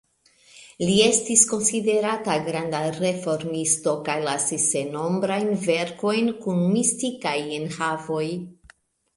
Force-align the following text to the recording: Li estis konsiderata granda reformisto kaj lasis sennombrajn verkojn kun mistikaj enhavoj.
Li 0.83 0.93
estis 1.07 1.41
konsiderata 1.49 2.37
granda 2.47 2.79
reformisto 2.95 3.93
kaj 4.09 4.15
lasis 4.29 4.67
sennombrajn 4.77 5.53
verkojn 5.69 6.35
kun 6.47 6.67
mistikaj 6.73 7.37
enhavoj. 7.61 8.25